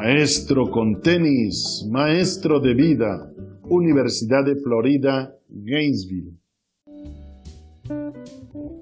[0.00, 3.32] Maestro con tenis, maestro de vida,
[3.64, 6.38] Universidad de Florida, Gainesville.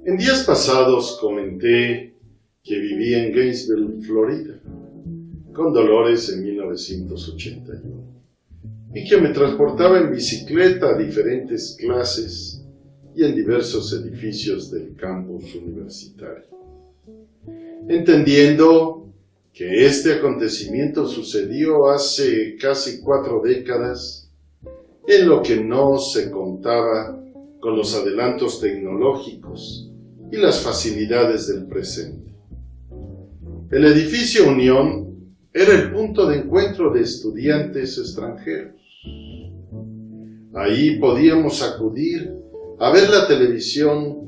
[0.05, 2.19] En días pasados comenté
[2.63, 4.61] que vivía en Gainesville, Florida,
[5.55, 7.81] con Dolores en 1981,
[8.95, 12.63] y que me transportaba en bicicleta a diferentes clases
[13.15, 16.45] y en diversos edificios del campus universitario.
[17.89, 19.06] Entendiendo
[19.57, 24.31] que este acontecimiento sucedió hace casi cuatro décadas,
[25.09, 27.19] en lo que no se contaba
[27.59, 29.91] con los adelantos tecnológicos
[30.31, 32.35] y las facilidades del presente.
[33.71, 38.75] El edificio Unión era el punto de encuentro de estudiantes extranjeros.
[40.53, 42.31] Ahí podíamos acudir
[42.79, 44.27] a ver la televisión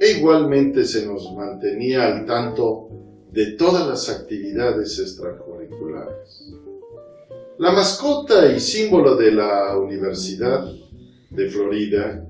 [0.00, 2.88] e igualmente se nos mantenía al tanto
[3.34, 6.54] de todas las actividades extracurriculares.
[7.58, 10.64] La mascota y símbolo de la Universidad
[11.30, 12.24] de Florida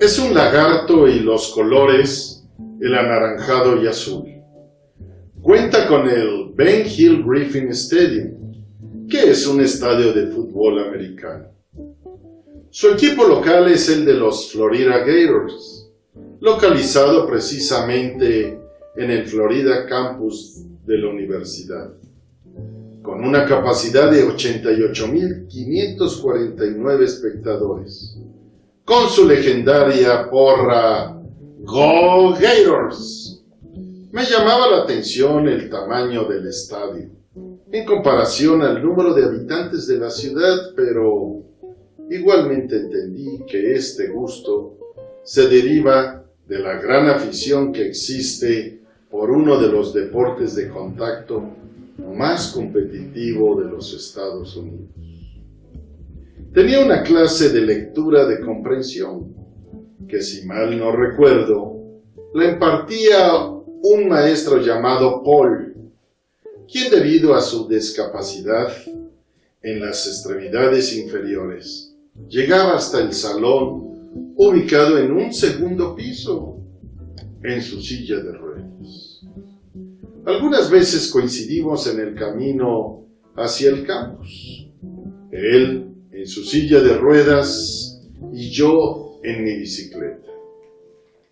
[0.00, 2.44] es un lagarto y los colores,
[2.80, 4.24] el anaranjado y azul.
[5.40, 11.46] Cuenta con el Ben Hill Griffin Stadium, que es un estadio de fútbol americano.
[12.70, 15.92] Su equipo local es el de los Florida Gators,
[16.40, 18.58] localizado precisamente
[18.98, 21.90] en el Florida Campus de la universidad,
[23.02, 28.18] con una capacidad de 88.549 espectadores,
[28.84, 31.18] con su legendaria porra
[31.60, 33.42] Go Gators.
[34.12, 37.08] Me llamaba la atención el tamaño del estadio,
[37.72, 41.38] en comparación al número de habitantes de la ciudad, pero
[42.10, 44.78] Igualmente entendí que este gusto
[45.24, 48.77] se deriva de la gran afición que existe
[49.10, 51.42] por uno de los deportes de contacto
[52.16, 54.90] más competitivo de los Estados Unidos.
[56.52, 59.34] Tenía una clase de lectura de comprensión,
[60.08, 61.78] que si mal no recuerdo,
[62.34, 65.74] la impartía un maestro llamado Paul,
[66.70, 68.72] quien debido a su discapacidad
[69.62, 71.94] en las extremidades inferiores,
[72.28, 76.56] llegaba hasta el salón ubicado en un segundo piso
[77.42, 78.57] en su silla de ruedas.
[80.24, 83.06] Algunas veces coincidimos en el camino
[83.36, 84.68] hacia el campus.
[85.30, 88.00] Él en su silla de ruedas
[88.32, 90.28] y yo en mi bicicleta.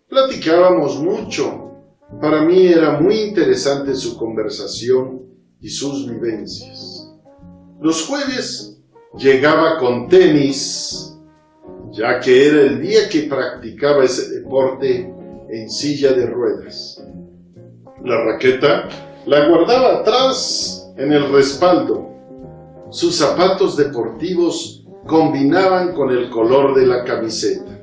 [0.07, 1.71] Platicábamos mucho.
[2.21, 5.23] Para mí era muy interesante su conversación
[5.59, 7.11] y sus vivencias.
[7.81, 8.79] Los jueves
[9.17, 11.13] llegaba con tenis,
[11.91, 15.13] ya que era el día que practicaba ese deporte
[15.49, 17.03] en silla de ruedas.
[18.07, 18.87] La raqueta
[19.25, 22.07] la guardaba atrás en el respaldo.
[22.89, 27.77] Sus zapatos deportivos combinaban con el color de la camiseta.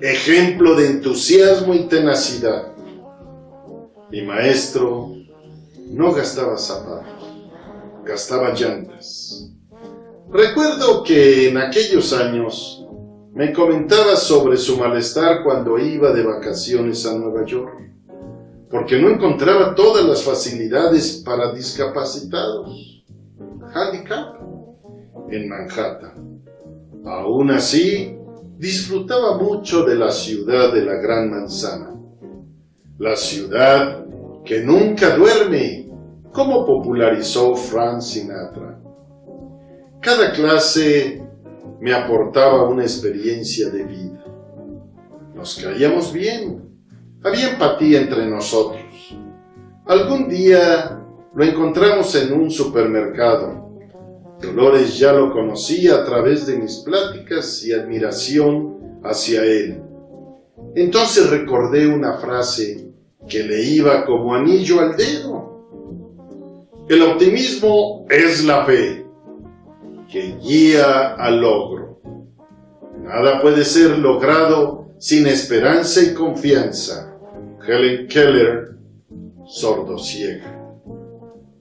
[0.00, 2.72] Ejemplo de entusiasmo y tenacidad.
[4.10, 5.12] Mi maestro
[5.90, 7.30] no gastaba zapatos,
[8.02, 9.50] gastaba llantas.
[10.30, 12.86] Recuerdo que en aquellos años
[13.34, 17.89] me comentaba sobre su malestar cuando iba de vacaciones a Nueva York,
[18.70, 23.04] porque no encontraba todas las facilidades para discapacitados,
[23.74, 24.36] handicap,
[25.28, 26.42] en Manhattan.
[27.04, 28.16] Aún así,
[28.58, 31.94] disfrutaba mucho de la ciudad de la Gran Manzana,
[32.98, 34.06] la ciudad
[34.44, 35.88] que nunca duerme,
[36.32, 38.80] como popularizó Frank Sinatra.
[40.00, 41.22] Cada clase
[41.80, 44.24] me aportaba una experiencia de vida.
[45.34, 46.69] Nos caíamos bien.
[47.22, 49.14] Había empatía entre nosotros.
[49.86, 51.00] Algún día
[51.34, 53.68] lo encontramos en un supermercado.
[54.40, 59.82] Dolores ya lo conocía a través de mis pláticas y admiración hacia él.
[60.74, 62.90] Entonces recordé una frase
[63.28, 65.66] que le iba como anillo al dedo.
[66.88, 69.06] El optimismo es la fe
[70.10, 72.00] que guía al logro.
[73.02, 77.09] Nada puede ser logrado sin esperanza y confianza.
[77.66, 78.76] Helen Keller,
[79.46, 80.56] sordo ciega.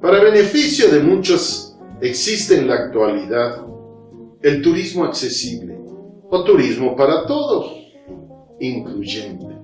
[0.01, 3.66] Para beneficio de muchos existe en la actualidad
[4.42, 5.78] el turismo accesible
[6.30, 7.74] o turismo para todos,
[8.60, 9.57] incluyente,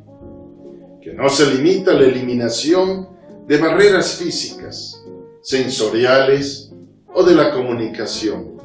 [1.02, 3.08] que no se limita a la eliminación
[3.48, 5.02] de barreras físicas,
[5.42, 6.74] sensoriales
[7.14, 8.58] o de la comunicación,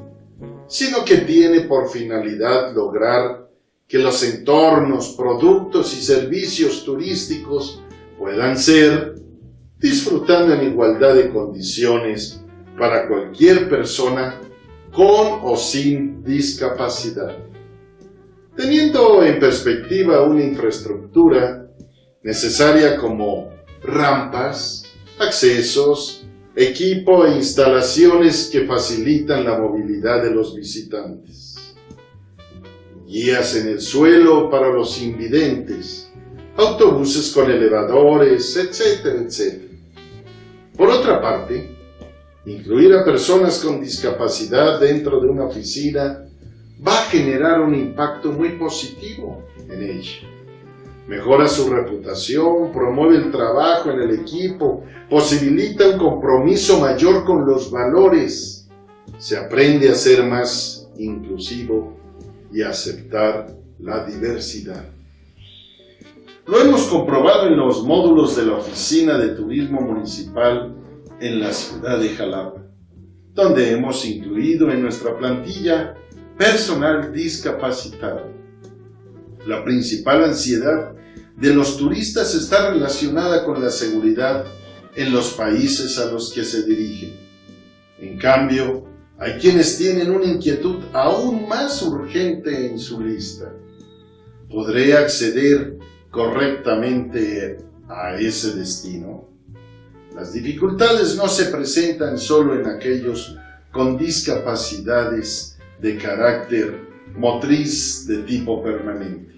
[0.66, 3.39] sino que tiene por finalidad lograr
[3.90, 7.82] que los entornos, productos y servicios turísticos
[8.16, 9.16] puedan ser
[9.78, 12.40] disfrutando en igualdad de condiciones
[12.78, 14.40] para cualquier persona
[14.92, 17.36] con o sin discapacidad.
[18.56, 21.68] Teniendo en perspectiva una infraestructura
[22.22, 23.50] necesaria como
[23.82, 24.84] rampas,
[25.18, 31.49] accesos, equipo e instalaciones que facilitan la movilidad de los visitantes.
[33.10, 36.10] Guías en el suelo para los invidentes,
[36.56, 39.74] autobuses con elevadores, etcétera, etcétera.
[40.76, 41.76] Por otra parte,
[42.46, 46.24] incluir a personas con discapacidad dentro de una oficina
[46.86, 50.30] va a generar un impacto muy positivo en ella
[51.10, 57.68] mejora su reputación, promueve el trabajo en el equipo, posibilita un compromiso mayor con los
[57.68, 58.68] valores,
[59.18, 61.99] se aprende a ser más inclusivo
[62.52, 64.84] y aceptar la diversidad.
[66.46, 70.74] Lo hemos comprobado en los módulos de la Oficina de Turismo Municipal
[71.20, 72.62] en la ciudad de Jalapa,
[73.34, 75.94] donde hemos incluido en nuestra plantilla
[76.36, 78.32] personal discapacitado.
[79.46, 80.92] La principal ansiedad
[81.36, 84.44] de los turistas está relacionada con la seguridad
[84.96, 87.16] en los países a los que se dirigen.
[88.00, 88.89] En cambio,
[89.20, 93.52] hay quienes tienen una inquietud aún más urgente en su lista.
[94.48, 95.76] ¿Podré acceder
[96.10, 99.28] correctamente a ese destino?
[100.14, 103.36] Las dificultades no se presentan solo en aquellos
[103.70, 106.80] con discapacidades de carácter
[107.14, 109.34] motriz de tipo permanente.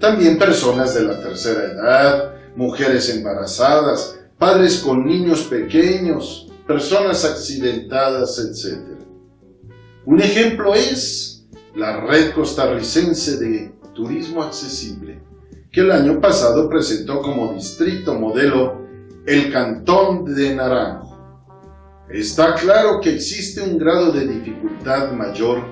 [0.00, 8.94] También personas de la tercera edad, mujeres embarazadas, padres con niños pequeños, personas accidentadas, etc.
[10.06, 15.22] Un ejemplo es la red costarricense de turismo accesible,
[15.72, 18.82] que el año pasado presentó como distrito modelo
[19.26, 21.18] el Cantón de Naranjo.
[22.10, 25.64] Está claro que existe un grado de dificultad mayor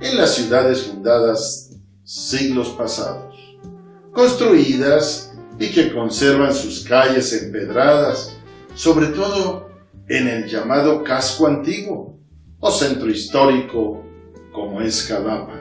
[0.00, 1.70] en las ciudades fundadas
[2.04, 3.32] siglos pasados
[4.12, 8.36] construidas y que conservan sus calles empedradas,
[8.74, 9.70] sobre todo
[10.08, 12.18] en el llamado casco antiguo
[12.64, 14.04] o centro histórico
[14.52, 15.60] como es Jalapa,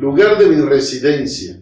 [0.00, 1.60] lugar de mi residencia,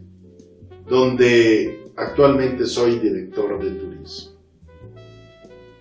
[0.88, 4.30] donde actualmente soy director de turismo.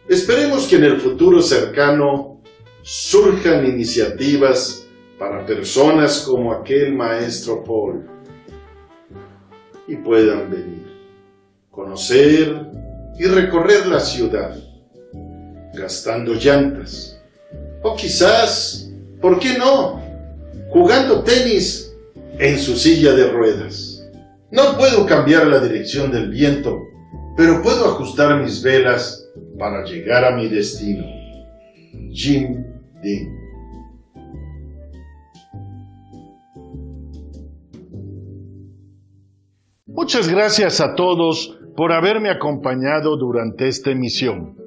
[0.09, 2.41] Esperemos que en el futuro cercano
[2.81, 4.87] surjan iniciativas
[5.19, 8.07] para personas como aquel maestro Paul,
[9.87, 10.87] y puedan venir,
[11.69, 12.59] conocer
[13.19, 14.57] y recorrer la ciudad,
[15.75, 17.21] gastando llantas.
[17.83, 18.84] O quizás,
[19.21, 20.01] ¿por qué no?
[20.69, 21.93] Jugando tenis
[22.39, 24.03] en su silla de ruedas.
[24.51, 26.79] No puedo cambiar la dirección del viento,
[27.35, 29.27] pero puedo ajustar mis velas
[29.57, 31.05] para llegar a mi destino.
[32.11, 32.63] Jim
[33.01, 33.45] Dean.
[39.87, 44.57] Muchas gracias a todos por haberme acompañado durante esta emisión.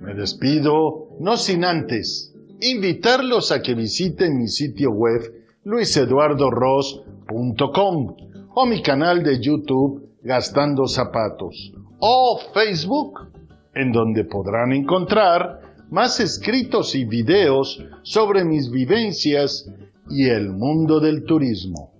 [0.00, 5.22] Me despido, no sin antes, invitarlos a que visiten mi sitio web
[5.64, 8.16] luiseduardoros.com
[8.54, 13.28] o mi canal de YouTube Gastando Zapatos o Facebook,
[13.74, 15.60] en donde podrán encontrar
[15.90, 19.70] más escritos y videos sobre mis vivencias
[20.10, 21.97] y el mundo del turismo.